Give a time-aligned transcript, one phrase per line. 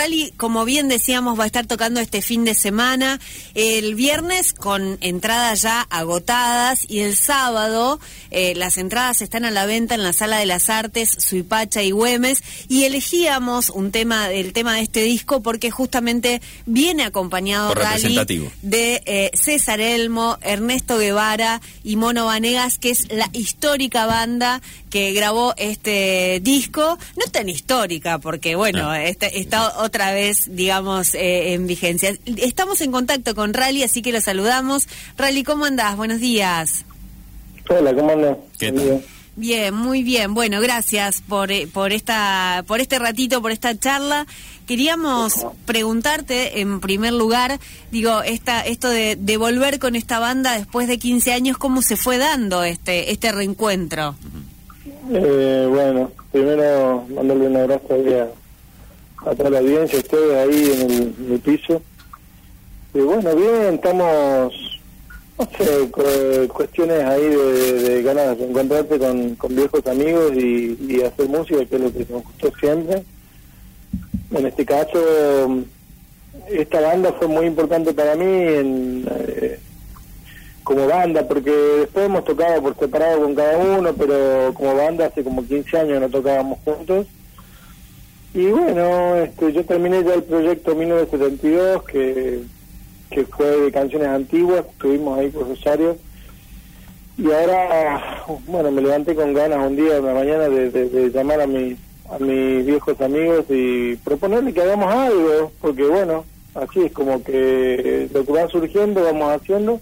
[0.00, 3.20] Rally, como bien decíamos, va a estar tocando este fin de semana,
[3.54, 8.00] el viernes con entradas ya agotadas y el sábado
[8.30, 11.90] eh, las entradas están a la venta en la Sala de las Artes, Suipacha y
[11.90, 18.50] Güemes y elegíamos un tema, el tema de este disco porque justamente viene acompañado Rally
[18.62, 25.12] de eh, César Elmo, Ernesto Guevara y Mono Vanegas, que es la histórica banda que
[25.12, 31.66] grabó este disco, no tan histórica, porque bueno, está, está, otra vez, digamos, eh, en
[31.66, 32.14] vigencia.
[32.24, 34.86] Estamos en contacto con Rally, así que lo saludamos.
[35.18, 35.96] Rally, ¿cómo andás?
[35.96, 36.84] Buenos días.
[37.68, 38.36] Hola, ¿cómo andás?
[39.34, 40.32] Bien, muy bien.
[40.32, 44.28] Bueno, gracias por, eh, por, esta, por este ratito, por esta charla.
[44.68, 47.58] Queríamos preguntarte, en primer lugar,
[47.90, 51.96] digo, esta, esto de, de volver con esta banda después de 15 años, ¿cómo se
[51.96, 54.14] fue dando este, este reencuentro?
[55.12, 57.96] Eh, bueno, primero mandarle un abrazo
[59.30, 61.82] a, toda la audiencia, ustedes ahí en el, piso.
[62.94, 64.80] Y bueno, bien, estamos,
[65.38, 71.76] no sé, cuestiones ahí de, ganas de encontrarte con, viejos amigos y, hacer música, que
[71.76, 73.04] es lo que nos gustó siempre.
[74.32, 75.64] En este caso,
[76.48, 79.08] esta banda fue muy importante para mí en...
[79.10, 79.58] Eh,
[80.70, 85.24] como banda, porque después hemos tocado por separado con cada uno, pero como banda hace
[85.24, 87.08] como 15 años no tocábamos juntos.
[88.32, 92.40] Y bueno, este, yo terminé ya el proyecto 1972, que,
[93.10, 95.96] que fue de canciones antiguas, estuvimos ahí por Rosario.
[97.18, 101.76] Y ahora, bueno, me levanté con ganas un día, una mañana, de, llamar a, mi,
[102.08, 108.08] a mis viejos amigos y proponerle que hagamos algo, porque bueno, así es como que
[108.14, 109.80] lo que va surgiendo vamos haciendo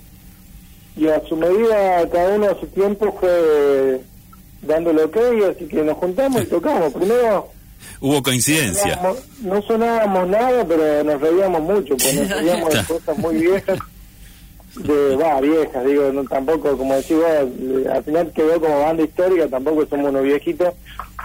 [0.96, 4.00] y a su medida, cada uno a su tiempo fue
[4.62, 5.16] dándole ok,
[5.54, 6.94] así que nos juntamos y tocamos.
[6.94, 7.57] Primero...
[8.00, 8.98] Hubo coincidencia.
[9.42, 13.78] No sonábamos, nada, pero nos reíamos mucho, porque nos reíamos de cosas muy viejas.
[14.76, 19.48] De, va, viejas, digo, no, tampoco, como decís vos, al final quedó como banda histórica,
[19.48, 20.74] tampoco somos unos viejitos,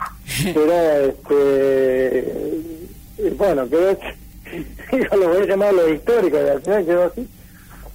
[0.53, 0.73] pero
[1.05, 2.33] este,
[3.38, 3.91] bueno, quedó,
[4.91, 7.27] yo lo voy a llamar lo histórico, al final quedó así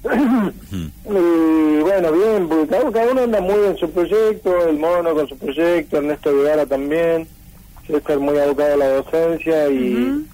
[0.05, 5.99] y bueno, bien, cada, uno anda muy en su proyecto, el mono con su proyecto,
[5.99, 7.27] Ernesto Guevara también,
[7.97, 10.25] estar muy abocado a la docencia y...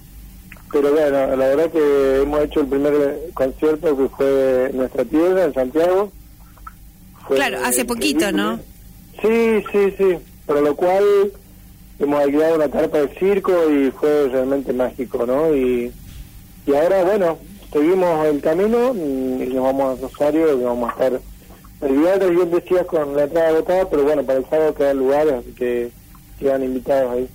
[0.71, 5.53] Pero bueno, la verdad que hemos hecho el primer concierto que fue nuestra tierra, en
[5.53, 6.11] Santiago.
[7.27, 8.59] claro, hace poquito, ¿no?
[9.21, 10.17] Sí, sí, sí.
[10.45, 11.03] Por lo cual
[11.99, 15.55] hemos alquilado una carpa de circo y fue realmente mágico, ¿no?
[15.55, 15.93] Y,
[16.65, 17.37] y ahora, bueno,
[17.71, 21.21] seguimos el camino y nos vamos a Rosario y vamos a estar
[21.81, 25.33] el viernes yo decía con la entrada agotada pero bueno para el sábado quedan lugares
[25.33, 25.91] así que
[26.39, 27.29] quedan invitados ahí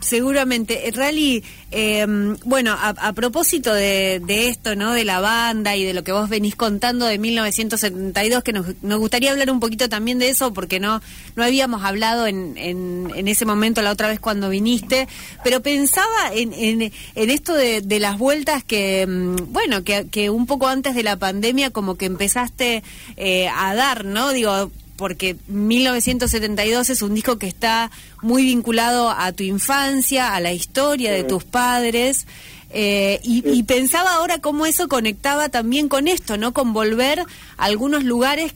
[0.00, 0.88] Seguramente.
[0.88, 4.92] Eh, Rally, em, bueno, a, propósito de, esto, ¿no?
[4.92, 9.32] De la banda y de lo que vos venís contando de 1972, que nos, gustaría
[9.32, 11.02] hablar un poquito también de eso, porque no,
[11.34, 15.08] no habíamos hablado en, en, ese momento la otra vez cuando viniste,
[15.42, 16.92] pero pensaba en, en,
[17.30, 21.70] esto de, las vueltas que, em, bueno, que, que un poco antes de la pandemia
[21.70, 22.84] como que empezaste
[23.16, 24.30] eh, a dar, ¿no?
[24.30, 30.52] Digo, porque 1972 es un disco que está muy vinculado a tu infancia, a la
[30.52, 32.26] historia de tus padres.
[32.70, 36.52] Eh, y, pensaba ahora cómo eso conectaba también con esto, ¿no?
[36.52, 37.24] Con volver a
[37.64, 38.52] algunos lugares,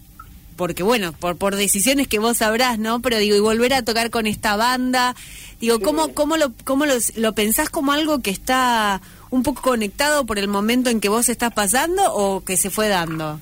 [0.57, 3.01] porque bueno, por, por decisiones que vos sabrás, ¿no?
[3.01, 5.15] Pero digo, y volver a tocar con esta banda.
[5.61, 10.27] Digo, ¿cómo, cómo, lo, cómo lo, lo pensás como algo que está un poco conectado
[10.27, 13.41] por el momento en que vos estás pasando o que se fue dando?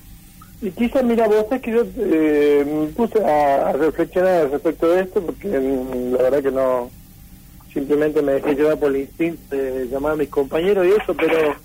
[0.61, 5.21] Y quizás, mira, vos es que yo eh, me puse a, reflexionar respecto de esto,
[5.21, 6.91] porque la verdad que no,
[7.73, 11.55] simplemente me dejé llevar por el instinto de llamar a mis compañeros y eso, pero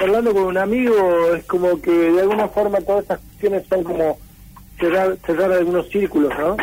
[0.00, 4.18] hablando con un amigo es como que de alguna forma todas estas cuestiones son como
[4.78, 6.56] cerrar, cerrar algunos círculos, ¿no?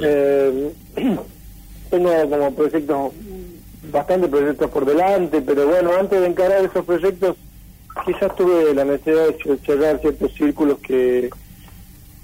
[0.00, 0.72] eh,
[1.90, 3.12] tengo como proyectos,
[3.90, 7.36] bastante proyectos por delante, pero bueno, antes de encarar esos proyectos
[8.04, 11.30] quizás tuve la necesidad de cerrar ciertos círculos que,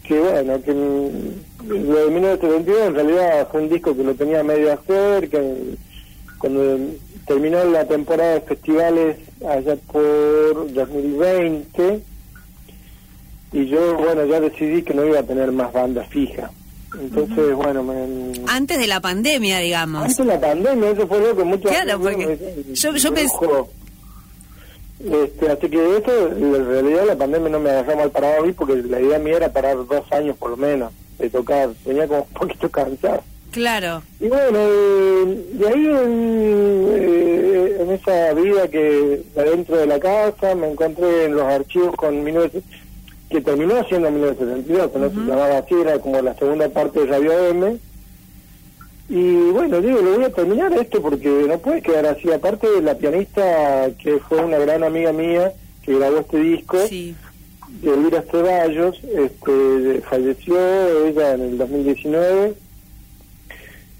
[0.03, 4.71] que bueno, que lo de 1972 en realidad fue un disco que lo tenía medio
[4.71, 5.77] a hacer, que
[6.39, 6.79] cuando
[7.27, 9.17] terminó la temporada de festivales
[9.47, 12.03] allá por 2020,
[13.53, 16.51] y yo, bueno, ya decidí que no iba a tener más banda fija.
[16.99, 18.33] Entonces, bueno, me...
[18.49, 20.03] Antes de la pandemia, digamos.
[20.03, 21.71] Antes de la pandemia, eso fue lo que muchos...
[21.71, 23.37] Claro, porque yo, yo pensé...
[25.03, 28.53] Este, así que eso, en realidad la pandemia no me agarró mal parado a mí
[28.53, 31.71] porque la idea mía era parar dos años por lo menos de tocar.
[31.87, 33.23] Venía como un poquito cansado.
[33.51, 34.03] Claro.
[34.21, 40.55] Y bueno, eh, de ahí en, eh, en esa vida que adentro de la casa
[40.55, 42.63] me encontré en los archivos con 19,
[43.29, 47.07] que terminó siendo 1972, que no se llamaba así, era como la segunda parte de
[47.07, 47.79] Radio M.
[49.11, 52.31] Y bueno, digo, lo voy a terminar esto porque no puede quedar así.
[52.31, 55.53] Aparte de la pianista que fue una gran amiga mía
[55.85, 57.15] que grabó este disco, Sí.
[57.83, 60.57] Elvira Ceballos, este, falleció
[61.07, 62.55] ella en el 2019.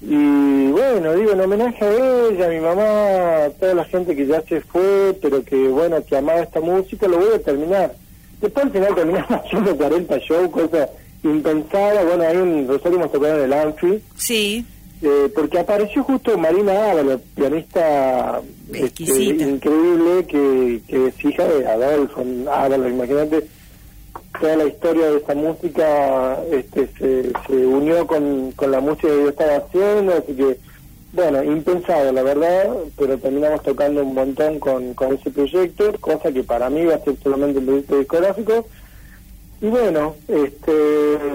[0.03, 4.25] Y bueno, digo, en homenaje a ella, a mi mamá, a toda la gente que
[4.25, 7.93] ya se fue, pero que bueno, que amaba esta música, lo voy a terminar.
[8.39, 10.89] Después al final terminamos haciendo 40 shows, cosa
[11.23, 12.03] impensada.
[12.03, 14.65] Bueno, ahí en Rosario hemos tocado en el Anfi, Sí.
[15.01, 18.41] Eh, porque apareció justo Marina Ábalos, pianista
[18.73, 23.47] este, increíble, que, que es hija de Adolfo Ábalos, imagínate
[24.39, 29.23] toda la historia de esta música este, se, se unió con, con la música que
[29.23, 30.57] yo estaba haciendo, así que,
[31.13, 36.43] bueno, impensado la verdad, pero terminamos tocando un montón con, con ese proyecto, cosa que
[36.43, 38.65] para mí va a ser solamente un proyecto discográfico.
[39.61, 40.71] Y bueno, este,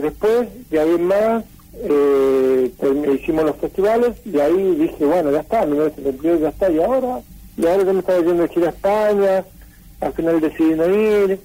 [0.02, 1.44] después de ahí en más,
[1.82, 2.70] eh,
[3.14, 7.20] hicimos los festivales y ahí dije, bueno, ya está, 1972 ya está, y ahora,
[7.56, 9.44] y ahora yo me estaba yendo de gira a España,
[10.00, 11.38] al final decidí no ir,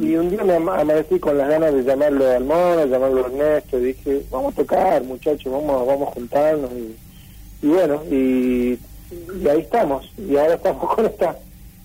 [0.00, 3.26] y un día me ama- amanecí con las ganas de llamarlo al mono, llamarlo a
[3.28, 8.78] Ernesto, y dije, vamos a tocar, muchachos, vamos, vamos a juntarnos, y, y bueno, y,
[9.42, 11.36] y ahí estamos, y ahora estamos con esta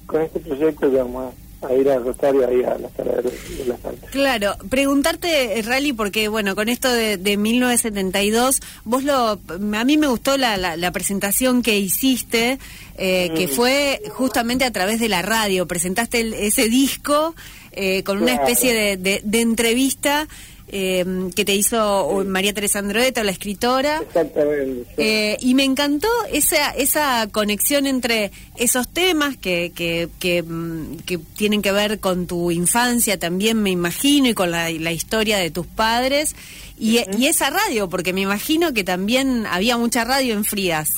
[0.05, 3.65] con este proyecto que vamos a, ir a Rosario, ahí a la sala de, de
[3.67, 4.09] las Santas.
[4.11, 9.39] Claro, preguntarte, eh, Rally, porque bueno, con esto de, de 1972, vos lo,
[9.73, 12.59] a mí me gustó la, la, la presentación que hiciste,
[12.97, 17.35] eh, que fue justamente a través de la radio, presentaste el- ese disco
[17.73, 20.27] eh, con una especie de- de entrevista
[20.73, 24.01] eh, que te hizo María Teresa Androeta, la escritora.
[24.01, 24.85] Exactamente.
[24.85, 24.93] sí.
[24.97, 31.17] Eh, y me encantó esa esa conexión entre esos temas que, que, que, mm, que
[31.17, 35.51] tienen que ver con tu infancia también, me imagino, y con la, la historia de
[35.51, 36.35] tus padres,
[36.79, 40.89] y, y esa radio, porque me imagino que también había mucha radio en Frías.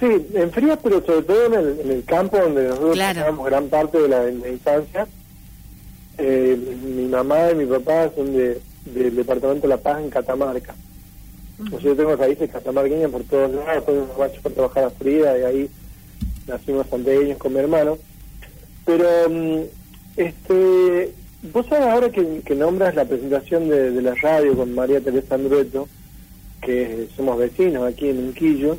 [0.00, 3.42] Sí, en Frías, pero sobre todo en el, en el campo donde nosotros Claro.
[3.44, 5.06] gran parte de la, de la infancia.
[6.18, 10.74] Eh, mi mamá y mi papá son de, del departamento de La Paz en Catamarca.
[11.66, 14.90] O sea, yo tengo raíces catamarqueñas por todos lados, después me marcho para trabajar a
[14.90, 15.70] Frida y ahí
[16.46, 17.98] nacimos santeños con mi hermano.
[18.84, 19.60] Pero, mm,
[20.16, 21.12] este,
[21.52, 25.36] vos sabés ahora que, que nombras la presentación de, de la radio con María Teresa
[25.36, 25.88] Andrueto,
[26.60, 28.76] que somos vecinos aquí en Unquillo,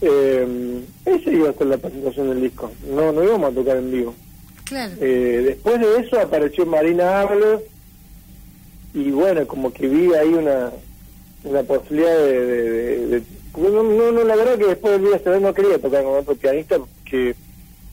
[0.00, 3.90] eh, esa iba a ser la presentación del disco, no, no íbamos a tocar en
[3.90, 4.14] vivo.
[4.64, 4.92] Claro.
[5.00, 7.62] Eh, después de eso apareció Marina Ábalos
[8.94, 10.70] y bueno, como que vi ahí una,
[11.44, 12.46] una posibilidad de...
[12.46, 13.22] de- de- de-
[13.58, 16.34] no, no, no, la verdad que después del día ve no quería tocar con otro
[16.34, 17.34] pianista que,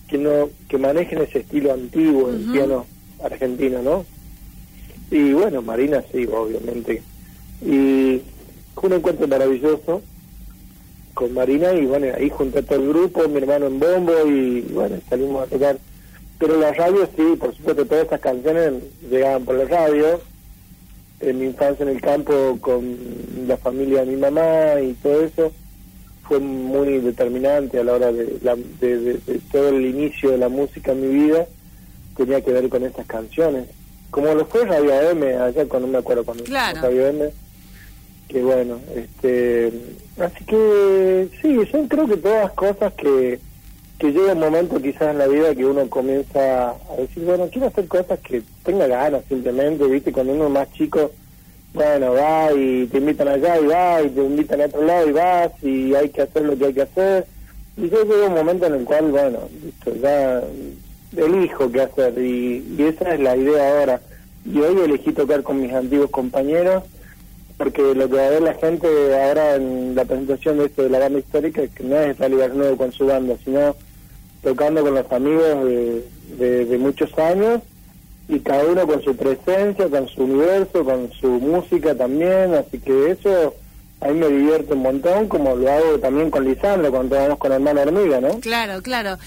[0.08, 2.52] que no que manejen ese estilo antiguo del Ujú.
[2.54, 2.86] piano
[3.22, 4.06] argentino, ¿no?
[5.12, 7.02] Y bueno, Marina sí, obviamente.
[7.66, 8.22] Y
[8.76, 10.02] fue un encuentro maravilloso
[11.14, 14.62] con Marina y bueno, ahí junté a todo el grupo, mi hermano en bombo y
[14.72, 15.78] bueno, salimos a tocar.
[16.40, 18.74] Pero la radio sí, por supuesto, todas estas canciones
[19.12, 20.20] llegaban por la radio.
[21.22, 22.98] En mi infancia en el campo con
[23.46, 25.52] la familia de mi mamá y todo eso
[26.24, 30.38] fue muy determinante a la hora de, la- de, de- de todo el inicio de
[30.38, 31.46] la música en mi vida.
[32.16, 33.66] Tenía que ver con estas canciones.
[34.12, 36.82] Como lo fue Radio M, allá cuando me acuerdo cuando Claro.
[36.82, 37.30] Radio M
[38.30, 39.72] que bueno, este,
[40.20, 43.40] así que sí, yo creo que todas cosas que,
[44.00, 47.68] que llega un momento quizás en la vida que uno comienza a decir, bueno, quiero
[47.68, 51.12] hacer cosas que tenga ganas simplemente, viste, cuando uno es más chico,
[51.74, 55.12] bueno, va y te invitan allá y va y te invitan a otro lado y
[55.12, 57.28] vas y hay que hacer lo que hay que hacer.
[57.76, 60.42] Y yo llega un momento en el cual, bueno, listo, ya
[61.18, 64.02] elijo qué hacer y, esa es la idea ahora.
[64.46, 66.84] Y hoy elegí tocar con mis antiguos compañeros
[67.58, 68.88] porque lo que va a ver la gente
[69.22, 72.38] ahora en la presentación de esto de la banda histórica es que no es Rally
[72.54, 73.76] Nuevo con su banda, sino
[74.42, 76.04] tocando con los amigos de,
[76.38, 77.62] de, de muchos años
[78.28, 83.12] y cada uno con su presencia, con su universo, con su música también, así que
[83.12, 83.56] eso
[84.02, 87.52] a mí me divierte un montón, como lo hago también con Lisandro cuando vamos con
[87.52, 88.40] Hermana Hormiga, ¿no?
[88.40, 89.18] Claro, claro.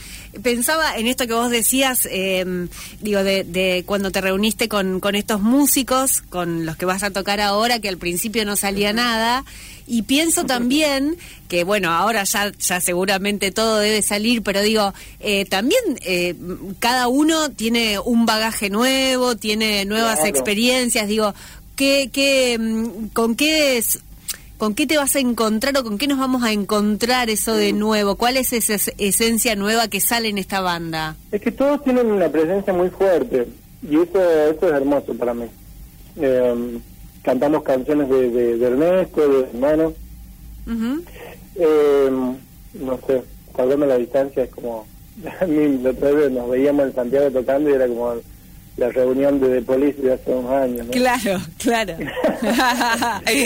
[0.42, 2.66] Pensaba en esto que vos decías, eh,
[3.00, 7.10] digo, de, de cuando te reuniste con, con estos músicos, con los que vas a
[7.10, 9.44] tocar ahora, que al principio no salía nada.
[9.86, 15.44] Y pienso también que, bueno, ahora ya, ya seguramente todo debe salir, pero digo, eh,
[15.44, 16.34] también eh,
[16.78, 20.30] cada uno tiene un bagaje nuevo, tiene nuevas Claro.
[20.30, 21.34] experiencias, digo,
[21.76, 23.98] ¿qué, qué, mm, ¿con qué es,
[24.62, 27.72] ¿Con qué te vas a encontrar o con qué nos vamos a encontrar eso de
[27.72, 28.14] nuevo?
[28.14, 31.16] ¿Cuál es esa es- esencia nueva que sale en esta banda?
[31.32, 33.48] Es que todos tienen una presencia muy fuerte
[33.82, 35.46] y eso, eso es hermoso para mí.
[36.14, 36.78] Eh,
[37.24, 39.92] cantamos canciones de, de, de Ernesto, de hermano.
[41.56, 42.10] Eh,
[42.74, 43.20] no sé,
[43.52, 44.86] guardando la distancia es como...
[45.40, 48.14] A mí la otra vez nos veíamos en Santiago tocando y era como
[48.76, 50.86] la reunión de The Police de hace unos años.
[50.86, 50.92] ¿no?
[50.92, 51.96] Claro, claro.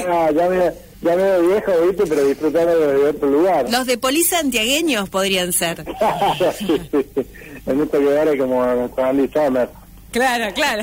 [0.09, 2.05] Ah, ya me, ya me veo viejo, ¿viste?
[2.07, 3.71] Pero disfrutando de otro lugar.
[3.71, 5.85] Los de polis santiagueños podrían ser.
[6.59, 7.27] sí, sí, sí.
[7.67, 9.69] Guevara como Andy Summer.
[10.13, 10.83] Claro, claro.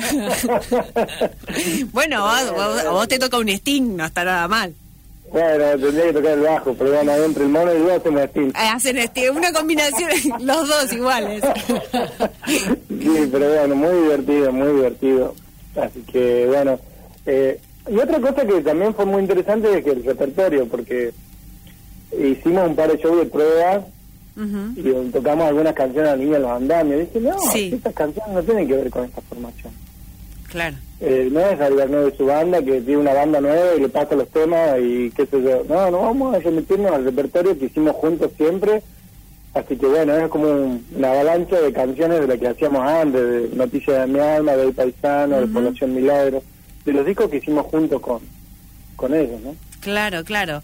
[1.92, 4.74] bueno, a vos, vos te toca un Sting, no está nada mal.
[5.32, 8.50] Bueno, tendría que tocar el bajo, pero bueno, entre el mono y yo hacemos Sting.
[8.50, 11.42] Eh, Hacen este, una combinación, los dos iguales.
[12.46, 15.34] Sí, pero bueno, muy divertido, muy divertido.
[15.74, 16.78] Así que bueno.
[17.26, 17.58] Eh,
[17.90, 21.12] y otra cosa que también fue muy interesante es que el repertorio, porque
[22.18, 23.84] hicimos un par de shows de prueba
[24.36, 24.72] Ujú.
[25.06, 26.96] y tocamos algunas canciones a niños en los andamios.
[27.02, 27.70] Y dije, no, Sí.
[27.74, 29.72] estas canciones no tienen que ver con esta formación.
[30.48, 30.76] Claro.
[31.00, 34.14] Eh, no es algo de su banda, que tiene una banda nueva y le pasa
[34.14, 35.64] los temas y qué sé yo.
[35.68, 38.82] No, no vamos a remitirnos al repertorio que hicimos juntos siempre.
[39.52, 43.20] Así que bueno, es como un- una avalancha de canciones de lo que hacíamos antes,
[43.50, 45.46] de Noticias de mi alma, de El Paisano, de.
[45.48, 46.42] Población Milagro,
[46.84, 48.20] de los discos que hicimos juntos con,
[48.96, 49.54] con ellos, ¿no?
[49.84, 50.62] Claro, claro.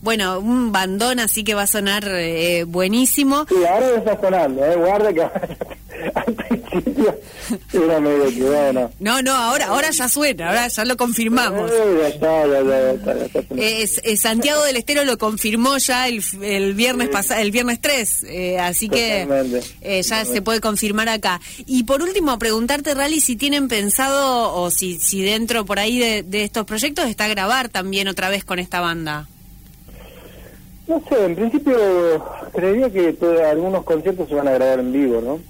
[0.00, 3.44] Bueno, un bandón así que va a sonar eh, buenísimo.
[3.48, 4.76] Sí, ahora ya está sonando, ¿eh?
[4.76, 5.22] Guarda que
[6.14, 7.18] al principio
[7.72, 8.90] era medio que bueno.
[8.98, 11.70] No, no, ahora, ahora ya suena, ahora ya lo confirmamos.
[14.16, 18.88] Santiago del Estero lo confirmó ya el, el viernes pasado, el viernes 3, eh, así
[18.88, 19.26] que
[19.82, 21.40] eh, ya se puede confirmar acá.
[21.66, 26.22] Y por último, preguntarte, Rally, si tienen pensado o si, si dentro por ahí de,
[26.22, 29.26] de estos proyectos está grabar también otra vez con esta banda.
[30.88, 31.76] No sé, en principio
[32.52, 33.16] creería que
[33.50, 35.40] algunos conciertos se van a grabar en vivo, ¿no?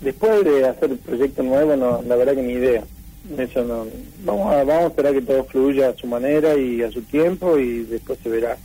[0.00, 2.84] Después de hacer el proyecto nuevo, no, la verdad que ni idea.
[3.36, 3.86] Eso no.
[4.24, 7.58] Vamos a, vamos a esperar que todo fluya a su manera y a su tiempo
[7.58, 8.56] y después se verá.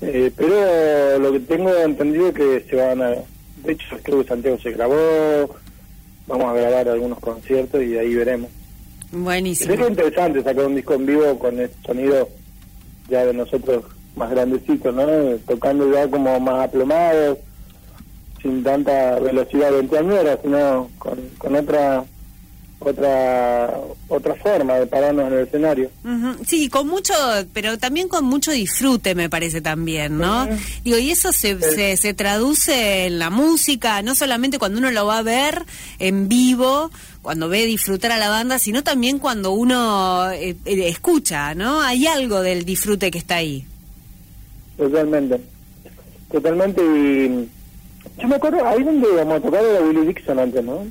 [0.00, 3.10] Eh, pero lo que tengo entendido es que se van a.
[3.64, 5.56] De hecho, creo que Santiago se grabó.
[6.26, 8.50] Vamos a grabar algunos conciertos y ahí veremos.
[9.10, 9.70] Buenísimo.
[9.70, 12.28] Sería interesante sacar un disco en vivo con el sonido
[13.08, 13.84] ya de nosotros
[14.16, 15.06] más grandecitos, ¿no?
[15.46, 17.38] Tocando ya como más aplomados,
[18.42, 22.04] sin tanta velocidad veinteañera, sino con, con otra
[22.80, 23.74] otra
[24.08, 25.90] otra forma de pararnos en el escenario.
[26.04, 27.12] Ujú, Sí, con mucho,
[27.52, 30.48] pero también con mucho disfrute, me parece también, ¿no?
[30.84, 35.06] Digo, y eso se, se, se traduce en la música, no solamente cuando uno lo
[35.06, 35.64] va a ver
[35.98, 36.90] en vivo,
[37.28, 41.82] cuando ve disfrutar a la banda, sino también cuando uno eh, eh, escucha, ¿no?
[41.82, 43.66] Hay algo del disfrute que está ahí.
[44.78, 45.38] Totalmente.
[46.32, 47.48] Totalmente y
[48.18, 50.86] yo me acuerdo, ahí donde íbamos a tocar era Willie Dixon antes, ¿no?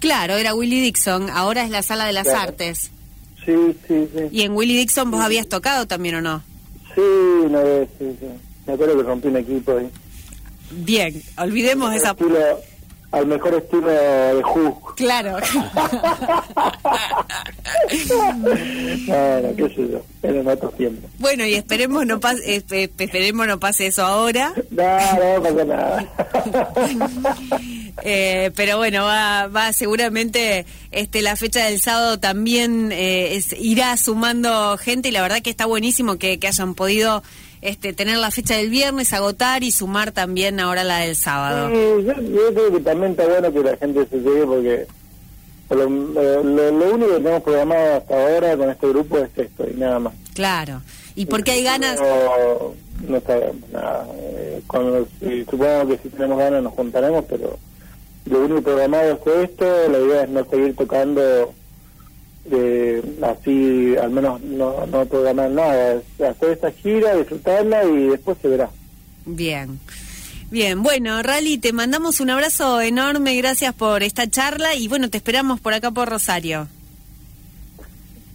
[0.00, 2.40] Claro, era Willie Dixon, ahora es la Sala de las Claro.
[2.40, 2.90] Artes.
[3.46, 3.54] Sí,
[3.88, 4.24] sí, sí.
[4.32, 6.42] Y en Willie Dixon vos habías tocado también, ¿o no?
[6.94, 7.00] Sí,
[7.46, 8.26] una vez, sí, sí.
[8.66, 9.88] Me acuerdo que rompí un equipo ahí.
[10.72, 12.10] Bien, olvidemos esa...
[12.10, 12.58] Estilo-
[13.12, 14.94] al mejor estilo de Who.
[14.96, 15.36] Claro.
[19.06, 21.10] No, no, qué sé yo, en otros tiempos.
[21.18, 24.52] Bueno, y esperemos no pase, eh, eh, esperemos no pase eso ahora.
[24.70, 24.82] No,
[25.34, 26.06] no pasa nada.
[28.02, 33.94] Eh, pero bueno, va, va seguramente este la fecha del sábado también eh, es- irá
[33.98, 37.22] sumando gente y la verdad que está buenísimo que, que hayan podido
[37.62, 41.68] este tener la fecha del viernes, agotar y sumar también ahora la del sábado.
[41.68, 44.86] Sí, yo, yo creo que también está bueno que la gente se llegue porque
[45.70, 49.74] lo, lo- lo único que tenemos programado hasta ahora con este grupo es esto y
[49.76, 50.14] nada más.
[50.34, 50.80] Claro.
[51.14, 52.72] Y porque hay ganas, No,
[53.08, 54.06] no sabemos nada.
[54.16, 57.58] Eh, cuando, sí, supongo que si tenemos ganas nos juntaremos, pero
[58.26, 59.66] lo único programado es esto.
[59.90, 61.52] La idea es no seguir tocando
[62.50, 66.00] eh, así, al menos no, no programar nada.
[66.18, 68.70] Hacer esta gira, disfrutarla y después se verá.
[69.26, 69.78] bien.
[70.50, 75.18] Bien, bueno, Rally, te mandamos un abrazo enorme, gracias por esta charla y bueno, te
[75.18, 76.66] esperamos por acá por Rosario.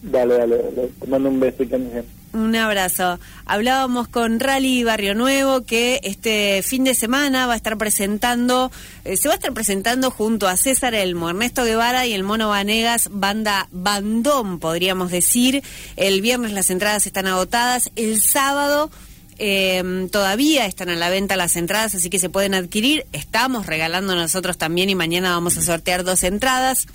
[0.02, 0.90] Dale, dale, dale.
[0.98, 2.06] te mando un beso y bien.
[2.36, 3.18] Un abrazo.
[3.46, 8.74] Hablábamos con Rally Barrio Nuevo que este fin de semana va a estar presentando,
[9.06, 12.50] eh, se va a estar presentando junto a César Elmo, Ernesto Guevara y el Mono
[12.50, 15.64] Vanegas, banda bandón, podríamos decir.
[15.96, 17.90] El viernes las entradas están agotadas.
[17.96, 18.92] El sábado
[19.38, 23.06] eh, todavía están a la venta las entradas, así que se pueden adquirir.
[23.14, 26.88] Estamos regalando nosotros también y mañana vamos a sortear dos entradas.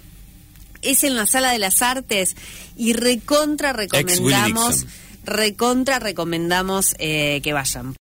[0.82, 2.36] es en la Sala de las Artes
[2.76, 4.84] y recontra recomendamos,
[5.24, 7.94] recontra recomendamos eh, que vayan.